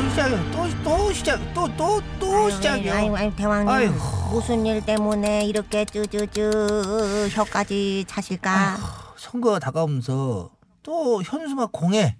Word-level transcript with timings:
또 0.00 0.08
시작이야. 0.08 0.50
또, 0.52 0.82
또 0.82 1.12
시작. 1.12 1.54
또, 1.54 1.76
또, 1.76 2.00
또 2.18 2.34
아유, 2.34 2.50
시작이야. 2.52 2.94
아유, 2.96 3.14
아유, 3.14 3.36
대왕님 3.36 3.68
아이고. 3.68 3.94
무슨 4.30 4.64
일 4.64 4.84
때문에 4.84 5.44
이렇게 5.44 5.84
쭈쭈쭈 5.84 7.28
혀까지 7.32 8.06
차실까? 8.08 8.78
선거가 9.16 9.58
다가오면서 9.58 10.50
또 10.82 11.22
현수막 11.22 11.72
공해. 11.72 12.16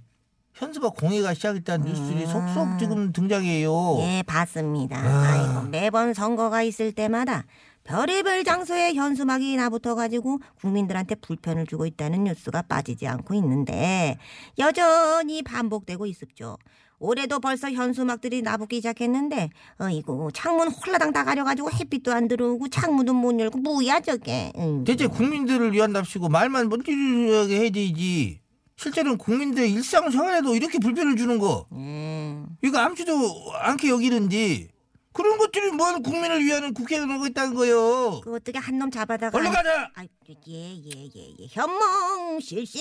현수막 0.53 0.95
공해가 0.95 1.33
시작했다는 1.33 1.87
뉴스들이 1.87 2.27
속속 2.27 2.79
지금 2.79 3.15
등장해요. 3.15 3.97
예, 4.01 4.23
봤습니다. 4.27 4.99
아. 4.99 5.23
아이고, 5.31 5.69
매번 5.71 6.13
선거가 6.13 6.61
있을 6.63 6.93
때마다 6.93 7.45
별의별 7.85 8.45
장소에 8.45 8.95
현수막이 8.95 9.57
나붙어 9.57 9.95
가지고 9.95 10.39
국민들한테 10.61 11.15
불편을 11.17 11.67
주고 11.67 11.87
있다는 11.87 12.25
뉴스가 12.25 12.63
빠지지 12.63 13.07
않고 13.07 13.35
있는데 13.35 14.19
여전히 14.59 15.43
반복되고 15.43 16.07
있습죠. 16.07 16.57
올해도 17.01 17.41
벌써 17.41 17.71
현수막들이 17.71 18.43
나붙기 18.43 18.77
시작했는데 18.77 19.49
어이구 19.79 20.31
창문 20.35 20.69
홀라당 20.69 21.13
다 21.13 21.25
가려가지고 21.25 21.71
햇빛도 21.73 22.13
안 22.13 22.29
들어오고 22.29 22.69
창문도 22.69 23.15
못 23.15 23.41
열고 23.41 23.59
뭐야 23.59 24.01
저게 24.01 24.53
응. 24.59 24.85
대체 24.85 25.07
국민들을 25.07 25.73
위한답시고 25.73 26.29
말만 26.29 26.69
멋지게 26.69 26.93
해야 26.93 27.71
되지. 27.71 28.41
실제로는 28.77 29.19
국민들의 29.19 29.73
일상생활에도 29.73 30.55
이렇게 30.55 30.79
불편을 30.79 31.17
주는 31.17 31.39
거. 31.39 31.67
음. 31.73 32.47
이거 32.63 32.79
아무지도 32.79 33.13
않게 33.61 33.89
여기는지. 33.89 34.69
그런 35.13 35.39
것들이 35.39 35.71
뭔 35.73 36.03
국민을 36.03 36.41
위하는 36.45 36.73
국회의원 36.73 37.11
하고 37.11 37.27
있다는 37.27 37.55
거요. 37.55 38.21
그 38.23 38.35
어떻게 38.35 38.59
한 38.59 38.79
놈 38.79 38.91
잡아다가 38.91 39.37
얼른 39.37 39.51
가자. 39.53 39.91
아, 39.95 40.03
예, 40.03 40.35
예, 40.49 41.11
예, 41.15 41.35
예. 41.41 41.47
현몽 41.51 42.41
실시. 42.41 42.79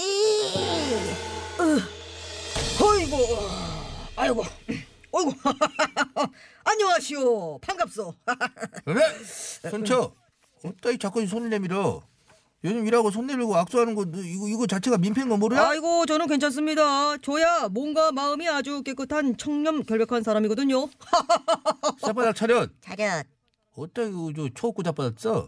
어이구, 2.82 3.18
아이고, 4.16 4.44
어이구, 5.12 5.34
안녕하시오, 6.64 7.58
반갑소. 7.60 8.14
왜? 8.86 8.96
손쳐. 9.70 10.14
어따 10.64 10.92
이 10.92 10.98
자꾸 10.98 11.26
손을 11.26 11.50
내밀어. 11.50 12.02
요즘 12.66 12.86
일하고 12.86 13.10
손 13.10 13.26
내밀고 13.28 13.56
악수하는 13.56 13.96
거너 13.96 14.18
이거 14.22 14.50
이거 14.50 14.68
자체가 14.68 14.98
민폐인 14.98 15.30
거 15.30 15.38
모르야? 15.38 15.70
아이고, 15.70 16.06
저는 16.06 16.28
괜찮습니다. 16.28 17.18
저야 17.20 17.70
몸과 17.70 18.12
마음이 18.12 18.50
아주 18.50 18.84
깨끗한 18.84 19.38
청렴 19.38 19.84
결백한 19.84 20.24
사람이거든요. 20.24 20.90
쌔바닥 22.02 22.36
차렷. 22.36 22.70
차렷. 22.82 23.26
어따 23.78 24.02
이거 24.04 24.32
저 24.36 24.50
초급고 24.54 24.84
잡받았어? 24.84 25.48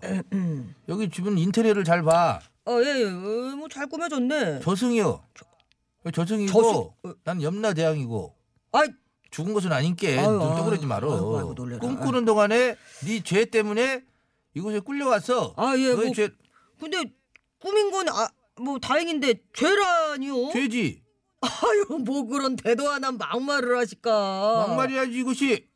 여기 0.87 1.09
주변 1.09 1.37
인테리어를 1.37 1.83
잘 1.83 2.01
봐. 2.01 2.39
아, 2.63 2.71
예, 2.71 3.01
예, 3.01 3.05
어, 3.05 3.55
뭐잘 3.57 3.87
꾸며졌네. 3.87 4.61
저승이요. 4.61 5.21
저승이고 6.13 6.51
저승? 6.51 6.79
어. 7.11 7.13
난 7.25 7.41
염라 7.41 7.73
대왕이고 7.73 8.33
아이, 8.71 8.87
죽은 9.31 9.53
것은 9.53 9.73
아닌게 9.73 10.15
눈 10.21 10.39
떠그러지 10.39 10.85
말어. 10.85 11.11
아이고, 11.13 11.37
아이고. 11.37 11.79
꿈꾸는 11.79 12.23
동안에 12.23 12.77
네 13.05 13.21
죄 13.23 13.43
때문에 13.45 14.03
이곳에 14.53 14.79
끌려왔어. 14.79 15.53
아, 15.57 15.75
예, 15.77 15.93
너의 15.93 16.05
뭐- 16.07 16.13
죄 16.15 16.29
근데 16.81 17.03
꾸민 17.59 17.91
건 17.91 18.09
아, 18.09 18.27
뭐 18.59 18.79
다행인데 18.79 19.35
죄라니요? 19.53 20.51
죄지. 20.51 21.03
아유, 21.41 21.99
뭐 21.99 22.25
그런 22.25 22.55
대도하난 22.55 23.19
막말을 23.19 23.77
하실까? 23.77 24.65
막말이야지 24.67 25.11
이것이 25.11 25.67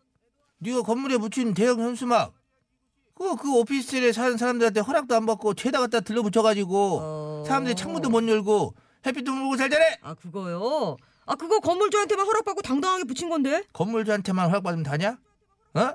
네가 0.57 0.81
건물에 0.81 1.17
붙인 1.19 1.53
대형 1.53 1.79
현수막 1.79 2.33
그, 3.13 3.35
그 3.35 3.53
오피스텔에 3.55 4.11
사는 4.13 4.35
사람들한테 4.35 4.79
허락도 4.79 5.15
안 5.15 5.27
받고 5.27 5.53
죄다 5.53 5.79
갖다 5.79 5.99
들러붙여가지고 6.01 6.99
어. 7.01 7.43
사람들이 7.47 7.75
창문도 7.75 8.09
못 8.09 8.27
열고 8.27 8.73
햇빛도 9.05 9.31
못 9.31 9.43
보고 9.43 9.57
살자래 9.57 9.99
아, 10.01 10.15
그거요? 10.15 10.97
아, 11.27 11.35
그거 11.35 11.59
건물주한테만 11.59 12.25
허락받고 12.25 12.61
당당하게 12.63 13.03
붙인 13.03 13.29
건데? 13.29 13.63
건물주한테만 13.73 14.49
허락받으면 14.49 14.83
다냐? 14.83 15.19
어? 15.75 15.93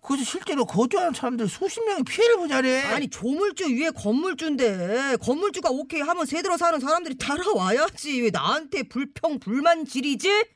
그것이 0.00 0.24
실제로 0.24 0.64
거주하는 0.64 1.12
사람들 1.12 1.46
수십 1.48 1.84
명이 1.84 2.04
피해를 2.04 2.36
보자래 2.36 2.82
아니 2.82 3.08
조물주 3.08 3.68
위에 3.76 3.90
건물주인데 3.90 5.16
건물주가 5.20 5.70
오케이 5.70 6.00
하면 6.00 6.26
새들어 6.26 6.56
사는 6.56 6.78
사람들이 6.80 7.16
따라와야지 7.18 8.22
왜 8.22 8.30
나한테 8.30 8.84
불평 8.84 9.38
불만 9.38 9.84
지리지? 9.84 10.46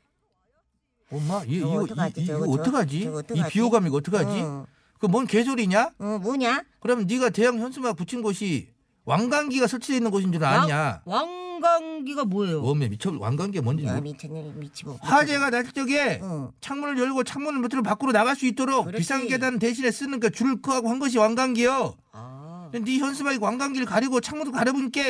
엄마 1.12 1.42
이, 1.46 1.60
저거 1.60 1.74
이거 1.74 1.82
어떡하지, 1.84 2.20
이, 2.22 2.26
저거, 2.26 2.38
이거 2.38 2.56
저거, 2.56 2.62
어떡하지? 2.62 3.00
저거 3.04 3.16
이 3.16 3.20
어떡하지? 3.20 3.52
비호감 3.52 3.86
이거 3.86 3.96
어떡하지? 3.98 4.40
어, 4.40 4.66
그 4.98 5.08
뭔 5.08 5.26
개소리냐? 5.26 5.90
어, 5.98 6.18
뭐냐? 6.22 6.64
그러면 6.80 7.06
네가 7.06 7.28
대형 7.30 7.58
현수막 7.58 7.94
붙인 7.96 8.22
곳이 8.22 8.68
왕관기가 9.04 9.66
설치되어 9.66 9.96
있는 9.98 10.10
곳인 10.10 10.32
줄 10.32 10.42
아냐? 10.42 11.02
왕, 11.04 11.28
왕강기가 11.60 12.24
뭐예요? 12.24 12.62
어메 12.62 12.88
미쳐 12.88 13.12
왕관기가 13.18 13.62
뭔지 13.62 13.84
야, 13.84 13.92
모르 13.94 14.02
미쳤네, 14.02 14.52
미치고. 14.56 14.98
화재가 15.00 15.50
났을 15.50 15.72
적에 15.72 16.20
어. 16.22 16.52
창문을 16.60 16.98
열고 16.98 17.24
창문을 17.24 17.60
밑으로 17.60 17.82
밖으로 17.82 18.12
나갈 18.12 18.36
수 18.36 18.46
있도록 18.46 18.86
그렇지. 18.86 18.98
비상 18.98 19.26
계단 19.26 19.58
대신에 19.58 19.90
쓰는 19.90 20.20
그 20.20 20.30
줄을 20.30 20.60
크하고 20.60 20.88
한 20.88 20.98
것이 20.98 21.18
왕관기요. 21.18 21.96
아, 22.12 22.70
네 22.72 22.98
현수막이 22.98 23.38
왕관기를 23.40 23.86
가리고 23.86 24.20
창문도 24.20 24.52
가려보니까 24.52 25.00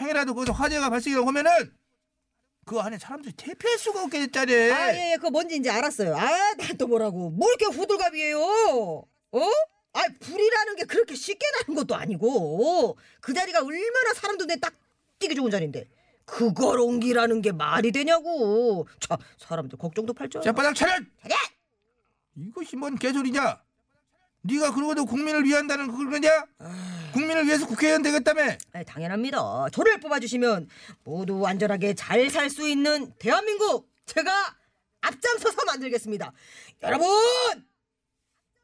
행여라도 0.00 0.34
거기서 0.34 0.52
화재가 0.52 0.88
발생이라고 0.90 1.28
하면은 1.28 1.50
그 2.66 2.78
안에 2.78 2.98
사람들이 2.98 3.34
대피할 3.36 3.78
수가 3.78 4.02
없게 4.04 4.20
됐자래. 4.20 4.70
아, 4.70 4.94
예, 4.94 5.12
예, 5.12 5.16
그거 5.16 5.30
뭔지 5.30 5.56
이제 5.56 5.70
알았어요. 5.70 6.16
아, 6.16 6.54
난 6.56 6.76
또 6.78 6.86
뭐라고. 6.86 7.30
뭐 7.30 7.48
이렇게 7.48 7.66
후들갑이에요? 7.74 8.38
어? 8.40 9.40
아, 9.92 10.02
불이라는 10.20 10.76
게 10.76 10.84
그렇게 10.84 11.14
쉽게 11.16 11.44
나는 11.66 11.74
것도 11.74 11.96
아니고. 11.96 12.96
그 13.20 13.34
자리가 13.34 13.60
얼마나 13.60 14.14
사람도 14.14 14.46
내 14.46 14.56
딱 14.60 14.72
뛰기 15.20 15.34
좋은 15.36 15.50
자리인데. 15.50 15.84
그걸 16.24 16.80
옮기라는 16.80 17.42
게 17.42 17.52
말이 17.52 17.92
되냐고. 17.92 18.86
자, 18.98 19.16
사람들 19.38 19.78
걱정도 19.78 20.12
팔죠. 20.12 20.40
자, 20.40 20.52
바닥 20.52 20.74
차렷! 20.74 21.02
차렷! 21.22 21.36
이것이 22.36 22.76
뭔 22.76 22.96
개소리냐? 22.96 23.60
네가 24.42 24.72
그러고도 24.72 25.04
국민을 25.04 25.44
위한다는 25.44 25.88
그거냐? 25.94 26.46
국민을 27.12 27.46
위해서 27.46 27.66
국회의원 27.66 28.00
되겠다며? 28.02 28.42
아, 28.72 28.82
당연합니다. 28.84 29.68
저를 29.72 30.00
뽑아주시면 30.00 30.68
모두 31.04 31.46
안전하게 31.46 31.94
잘 31.94 32.30
살 32.30 32.48
수 32.48 32.66
있는 32.66 33.12
대한민국 33.18 33.90
제가 34.06 34.30
앞장서서 35.02 35.64
만들겠습니다. 35.66 36.32
여러분! 36.82 37.06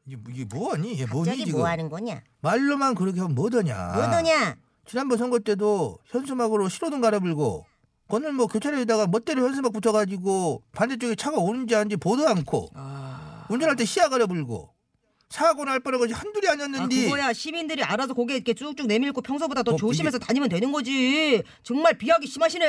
이게, 0.06 0.16
뭐- 0.16 0.60
뭐하니? 0.60 0.92
이게 0.92 1.04
뭐니 1.06 1.30
저기 1.30 1.44
지금? 1.46 1.58
뭐 1.60 1.68
하는 1.68 1.88
거냐? 1.90 2.22
말로만 2.40 2.94
그렇게 2.94 3.20
하면 3.20 3.34
뭐더냐? 3.34 3.92
뭐더냐? 3.96 4.56
지난번 4.86 5.18
선거 5.18 5.38
때도 5.38 5.98
현수막으로 6.06 6.68
실어둔 6.68 7.00
갈아불고 7.00 7.66
그거는 8.06 8.34
뭐 8.34 8.46
교차로에다가 8.46 9.08
멋대로 9.08 9.42
현수막 9.44 9.72
붙여가지고 9.72 10.62
반대쪽에 10.72 11.16
차가 11.16 11.38
오는지 11.38 11.74
아닌지 11.74 11.96
보도 11.96 12.26
않고 12.28 12.70
아, 12.74 13.46
운전할 13.50 13.74
때 13.76 13.84
시야 13.84 14.08
갈아불고 14.08 14.72
사고 15.28 15.64
날 15.64 15.80
뻔한 15.80 15.98
것이 15.98 16.12
한둘이 16.12 16.48
아 16.48 16.52
아니었는데 16.52 17.04
그거야 17.04 17.32
시민들이 17.32 17.82
알아서 17.82 18.14
고개 18.14 18.34
이렇게 18.36 18.54
쭉쭉 18.54 18.86
내밀고 18.86 19.22
평소보다 19.22 19.64
더 19.64 19.72
어, 19.72 19.76
조심해서 19.76 20.20
다니면 20.20 20.48
되는 20.48 20.70
거지. 20.70 21.42
정말 21.64 21.98
비하기 21.98 22.28
심하시네. 22.28 22.64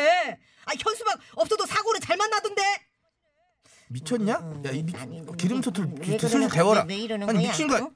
아 0.66 0.72
현수막 0.80 1.20
없어도 1.36 1.68
사고는 1.68 2.02
잘 2.02 2.18
만나던데. 2.18 2.62
미쳤냐? 3.90 4.38
음, 4.40 4.64
야, 4.66 4.72
이 4.72 4.82
미, 4.84 4.92
아니, 4.98 5.24
기름솥을 5.38 5.86
왜 5.86 5.92
기- 5.92 6.00
그러는 6.18 6.20
슬슬 6.20 6.40
거야? 6.40 6.50
데워라. 6.50 6.86
왜, 6.90 6.96
왜 6.96 7.02
이러는 7.02 7.30
아니? 7.30 7.46
미친 7.48 7.68
거야. 7.68 7.84
어? 7.84 7.92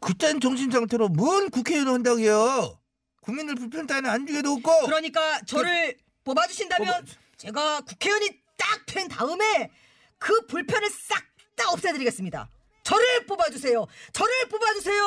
그딴 0.00 0.38
정신 0.40 0.70
상태로 0.70 1.08
뭔 1.08 1.48
국회의원 1.48 1.88
한다고요? 1.94 2.78
국민들 3.24 3.54
불편 3.54 3.86
따위는 3.86 4.10
안중에도 4.10 4.52
없고 4.52 4.86
그러니까 4.86 5.40
저를 5.46 5.96
뽑아주신다면 6.24 7.04
뽑아- 7.04 7.06
제가 7.38 7.80
국회의원이 7.80 8.30
딱 8.58 8.84
된 8.86 9.08
다음에 9.08 9.70
그 10.18 10.46
불편을 10.46 10.88
싹 10.90 11.22
다 11.56 11.70
없애드리겠습니다. 11.70 12.48
저를 12.82 13.24
뽑아주세요. 13.26 13.86
저를 14.12 14.32
뽑아주세요. 14.50 15.02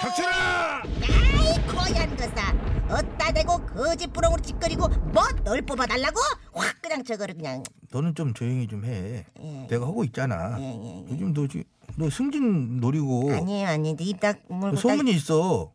닥쳐라! 0.00 0.82
아이 0.82 1.66
고얀 1.66 2.16
거사 2.16 2.54
어따 2.88 3.32
대고 3.32 3.64
거짓부렁으로 3.66 4.42
짓거리고 4.42 4.88
뭐 4.88 5.22
널 5.44 5.62
뽑아달라고 5.62 6.18
확 6.54 6.80
그냥 6.82 7.04
저거를 7.04 7.34
그냥 7.34 7.62
너는 7.92 8.14
좀 8.14 8.34
조용히 8.34 8.66
좀 8.66 8.84
해. 8.84 9.24
예. 9.40 9.66
내가 9.68 9.86
하고 9.86 10.02
있잖아. 10.04 10.56
예, 10.58 10.64
예, 10.64 11.04
예. 11.06 11.12
요즘 11.12 11.32
너 11.34 11.46
지금 11.46 11.64
너 11.96 12.08
승진 12.10 12.80
노리고 12.80 13.32
아니에요 13.32 13.68
아니에요 13.68 13.96
입딱 14.00 14.40
물고 14.48 14.74
그 14.76 14.80
소문이 14.80 15.10
있어. 15.12 15.72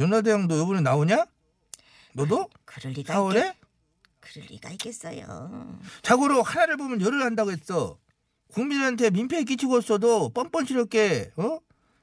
연하대왕도 0.00 0.62
이번에 0.62 0.80
나오냐? 0.80 1.26
너도? 2.14 2.48
그럴 2.64 2.94
리가 2.94 3.14
4월에? 3.14 3.36
있겠, 3.36 3.54
그럴 4.18 4.46
리가 4.48 4.70
있겠어요. 4.70 5.78
자고로 6.02 6.42
하나를 6.42 6.76
보면 6.78 7.00
열을 7.02 7.22
한다고 7.22 7.52
했어. 7.52 7.98
국민한테 8.52 9.10
민폐 9.10 9.44
끼치고 9.44 9.78
있어도 9.78 10.30
뻔뻔스럽게 10.30 11.32
어? 11.36 11.58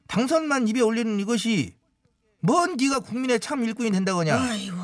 당선만 0.07 0.67
입에 0.69 0.79
올리는 0.81 1.19
이것이 1.19 1.75
뭔 2.39 2.77
네가 2.77 2.99
국민의 2.99 3.39
참 3.39 3.65
일꾼이 3.65 3.91
된다거냐. 3.91 4.39
아이고. 4.39 4.77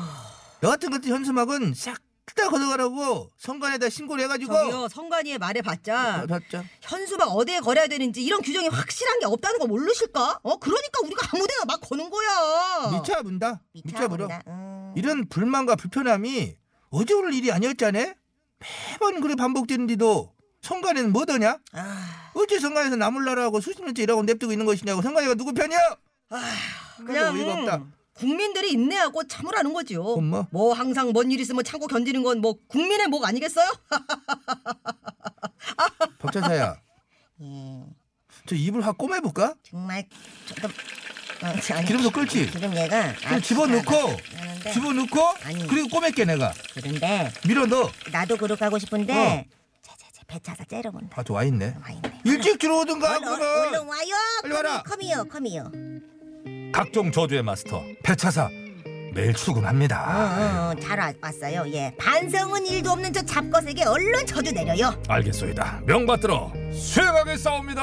너 0.60 0.70
같은 0.70 0.90
것들 0.90 1.10
현수막은 1.10 1.72
싹 1.74 2.00
다 2.34 2.48
걷어가라고 2.48 3.30
선관에다 3.38 3.88
신고를 3.90 4.24
해가지고 4.24 4.52
저기요 4.54 4.88
성관이의 4.88 5.38
말에 5.38 5.60
봤자 5.62 6.22
어, 6.22 6.26
맞자. 6.26 6.64
현수막 6.80 7.28
어디에 7.28 7.60
걸어야 7.60 7.86
되는지 7.86 8.22
이런 8.24 8.40
규정이 8.42 8.68
확실한 8.68 9.20
게 9.20 9.26
없다는 9.26 9.58
거 9.60 9.66
모르실까? 9.66 10.40
어 10.42 10.56
그러니까 10.58 11.00
우리가 11.04 11.28
아무데나 11.32 11.64
막 11.66 11.80
거는 11.80 12.10
거야. 12.10 12.90
미쳐 12.92 13.22
문다. 13.22 13.60
미쳐. 13.72 13.88
미쳐본다. 13.88 14.42
음. 14.48 14.92
이런 14.96 15.28
불만과 15.28 15.76
불편함이 15.76 16.56
어제 16.90 17.14
오늘 17.14 17.34
일이 17.34 17.52
아니었잖아. 17.52 18.14
매번 18.92 19.20
그래 19.20 19.34
반복되는데도 19.36 20.32
선관에는 20.62 21.12
뭐더냐? 21.12 21.58
아, 21.72 22.30
어째 22.34 22.58
선관에서 22.58 22.96
나물나라하고 22.96 23.60
수십 23.60 23.84
년째 23.84 24.02
일하고 24.02 24.22
냅두고 24.22 24.50
있는 24.52 24.64
것이냐고 24.64 25.02
선관이가 25.02 25.34
누구 25.34 25.52
편이야? 25.52 25.78
그냥 27.06 27.34
어이가 27.34 27.52
없다. 27.60 27.84
국민들이 28.14 28.72
인내하고 28.72 29.26
참으라는 29.26 29.72
거지요. 29.72 30.04
그건 30.04 30.30
뭐? 30.30 30.46
뭐 30.50 30.72
항상 30.72 31.12
뭔 31.12 31.30
일 31.30 31.40
있으면 31.40 31.64
참고 31.64 31.86
견디는 31.86 32.22
건 32.22 32.40
뭐 32.40 32.56
국민의 32.68 33.08
목 33.08 33.24
아니겠어요? 33.26 33.68
박차사야, 36.18 36.76
예, 37.40 37.46
저 38.46 38.54
입을 38.54 38.86
확 38.86 38.96
꼬매볼까? 38.98 39.54
정말 39.62 40.06
조금 40.46 40.70
어, 40.70 41.46
아니, 41.74 41.86
기름도 41.86 42.10
끓지? 42.10 42.50
지금 42.50 42.74
얘가 42.76 43.14
그럼 43.14 43.42
집어넣고 43.42 43.92
하는데 44.36 44.72
집어넣고 44.72 45.20
아니. 45.42 45.66
그리고 45.66 45.88
꼬맬게 45.88 46.24
내가 46.24 46.52
그런데 46.74 47.32
밀어 47.46 47.66
넣어. 47.66 47.90
나도 48.12 48.36
그렇게 48.36 48.64
하고 48.64 48.78
싶은데 48.78 49.46
제제제 49.82 50.22
배 50.26 50.38
차서 50.38 50.64
째려본다. 50.64 51.20
아, 51.20 51.24
저 51.24 51.34
와 51.34 51.44
있네. 51.44 51.74
와 51.82 51.90
있네. 51.90 52.20
일찍 52.24 52.58
들어오든가 52.58 53.16
얼른, 53.18 53.28
얼른 53.32 53.86
와요. 53.86 54.14
빨리 54.42 54.54
와라. 54.54 54.82
컴이요, 54.84 55.24
컴이요. 55.30 55.70
각종 56.74 57.12
저주의 57.12 57.40
마스터 57.40 57.80
배차사 58.02 58.48
매일 59.14 59.32
출근합니다. 59.32 60.00
어, 60.02 60.72
어, 60.72 60.80
잘 60.80 60.98
와- 60.98 61.12
왔어요. 61.22 61.64
예, 61.72 61.94
반성은 61.96 62.66
일도 62.66 62.90
없는 62.90 63.12
저 63.12 63.22
잡것에게 63.22 63.84
얼른 63.84 64.26
저주 64.26 64.50
내려요. 64.52 64.92
알겠소이다. 65.08 65.82
명받들어 65.86 66.52
수행하겠사옵니다. 66.72 67.80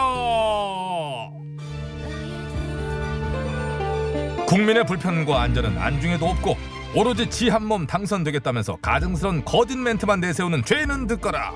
국민의 4.45 4.85
불편과 4.85 5.41
안전은 5.41 5.77
안중에도 5.77 6.25
없고 6.27 6.57
오로지 6.93 7.29
지 7.29 7.47
한 7.49 7.63
몸 7.63 7.87
당선되겠다면서 7.87 8.79
가증스런 8.81 9.45
거짓 9.45 9.77
멘트만 9.77 10.19
내세우는 10.19 10.65
죄는 10.65 11.07
듣거라. 11.07 11.53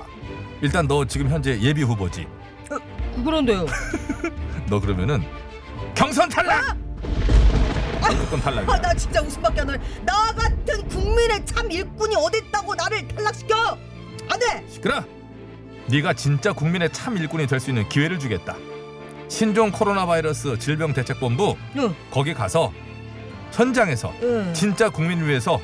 일단 0.62 0.88
너 0.88 1.04
지금 1.04 1.28
현재 1.28 1.60
예비 1.60 1.82
후보지. 1.82 2.26
그런데요. 3.22 3.66
너 4.70 4.80
그러면은 4.80 5.22
경선 5.94 6.30
탈락. 6.30 6.85
무조건 8.10 8.40
탈락이야. 8.40 8.74
아, 8.74 8.80
나 8.80 8.94
진짜 8.94 9.20
웃음밖에 9.22 9.60
안 9.60 9.66
나. 9.68 9.76
나 10.04 10.32
같은 10.32 10.88
국민의 10.88 11.44
참 11.46 11.70
일꾼이 11.70 12.14
어딨다고 12.16 12.74
나를 12.74 13.06
탈락시켜? 13.08 13.78
안 14.28 14.38
돼. 14.38 14.64
시끄러. 14.68 15.02
네가 15.88 16.14
진짜 16.14 16.52
국민의 16.52 16.92
참 16.92 17.16
일꾼이 17.16 17.46
될 17.46 17.60
수 17.60 17.70
있는 17.70 17.88
기회를 17.88 18.18
주겠다. 18.18 18.56
신종 19.28 19.70
코로나 19.70 20.06
바이러스 20.06 20.58
질병 20.58 20.92
대책본부 20.92 21.56
응, 21.76 21.94
거기 22.10 22.32
가서 22.34 22.72
현장에서 23.52 24.12
응. 24.22 24.52
진짜 24.54 24.88
국민을 24.90 25.26
위해서 25.28 25.60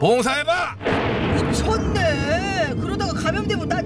봉사해봐. 0.00 0.76
미쳤네. 1.46 2.74
그러다가 2.80 3.12
감염되면 3.14 3.68
나 3.68 3.80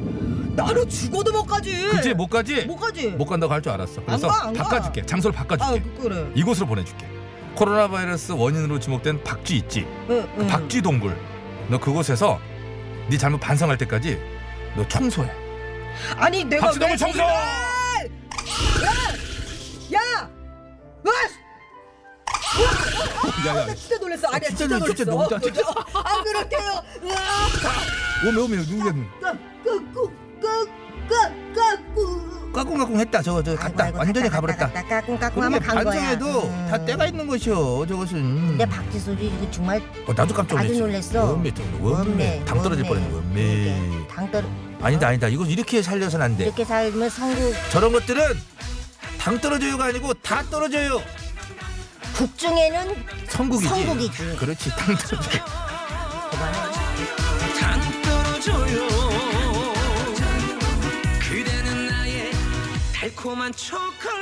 나는 0.64 0.88
죽어도 0.88 1.32
못 1.32 1.44
가지. 1.44 1.72
그지 1.88 2.14
못 2.14 2.26
가지. 2.28 2.64
못 2.66 2.76
가지. 2.76 3.08
못 3.08 3.24
간다고 3.24 3.52
할 3.52 3.62
줄 3.62 3.72
알았어. 3.72 4.02
그래서 4.04 4.28
가, 4.28 4.48
안 4.48 4.52
가. 4.54 4.64
바꿔줄게. 4.64 5.06
장소를 5.06 5.36
아, 5.38 5.42
바꿔줄게. 5.44 5.82
그- 5.96 6.02
그래. 6.02 6.26
이곳으로 6.34 6.66
보내줄게. 6.66 7.06
코로나 7.54 7.88
바이러스 7.88 8.32
원인으로 8.32 8.78
지목된 8.80 9.22
박쥐 9.22 9.56
있지. 9.58 9.86
응, 10.08 10.28
그 10.36 10.42
응. 10.42 10.46
박쥐 10.46 10.80
동굴. 10.82 11.16
너 11.68 11.78
그곳에서 11.78 12.40
네 13.08 13.16
잘못 13.18 13.38
반성할 13.38 13.76
때까지 13.78 14.20
너 14.76 14.86
청소해. 14.88 15.30
아니 16.16 16.44
내가 16.44 16.66
박쥐 16.66 16.78
왜 16.80 16.86
동굴 16.96 16.98
청소. 16.98 17.18
야! 17.20 17.26
야! 19.92 20.30
와! 21.04 21.12
야 23.46 23.56
야. 23.60 23.66
나 23.66 23.74
진짜 23.74 23.96
놀랐어. 23.98 24.28
아니야, 24.28 24.48
진짜 24.48 24.56
진짜, 24.66 24.78
놀- 24.78 24.88
진짜 24.96 25.10
놀랐어. 25.10 25.38
놀- 25.38 25.40
진짜. 25.52 25.62
안 26.04 26.24
그럴게요. 26.24 26.84
오메 28.28 28.38
오메 28.40 28.56
누구야? 28.56 28.92
까꾸 29.20 29.38
까꾸까꾸. 32.50 32.52
까꿍까꿍 32.52 33.00
했다. 33.00 33.22
저거 33.22 33.42
저 33.42 33.54
갔다. 33.56 33.66
아이고, 33.66 33.82
아이고, 33.82 33.98
완전히 33.98 34.28
갔다, 34.28 34.36
가버렸다. 34.36 34.66
갔다, 34.66 34.82
갔다, 34.82 35.00
까꿍까꿍 35.00 35.34
그러면 35.40 35.62
하면 35.62 35.74
간 35.74 35.84
거야. 35.84 36.00
반성해도 36.00 36.42
음. 36.48 36.66
다 36.70 36.84
때가 36.84 37.06
있는 37.06 37.26
것이오. 37.26 37.86
저것은. 37.86 38.46
근데 38.48 38.66
박쥐 38.66 38.98
소리 39.00 39.26
이거 39.26 39.50
정말 39.50 39.82
어, 40.06 40.12
나도 40.12 40.34
깜짝 40.34 40.58
아주 40.58 40.72
놀랐어. 40.78 41.12
놀랐어. 41.12 41.30
원매 41.32 41.54
좀 41.54 41.78
원매. 41.80 42.44
당 42.44 42.62
떨어질 42.62 42.84
뻔했네. 42.86 43.14
원매. 43.14 44.06
당 44.08 44.30
떨어. 44.30 44.48
아니다 44.82 45.08
아니다. 45.08 45.28
이거 45.28 45.44
이렇게 45.46 45.82
살려서는 45.82 46.24
안 46.24 46.36
돼. 46.36 46.44
이렇게 46.44 46.64
살면 46.64 47.10
성국 47.10 47.54
저런 47.70 47.92
것들은 47.92 48.22
당 49.18 49.38
떨어져요가 49.40 49.86
아니고 49.86 50.14
다 50.14 50.42
떨어져요. 50.50 51.00
국중에는 52.16 52.94
성국이지. 53.28 53.68
성국이지. 53.68 54.36
그렇지. 54.36 54.70
당 54.70 54.96
떨어져. 54.96 55.30
당 56.30 56.79
달콤한 63.20 63.52
초콜릿 63.52 64.19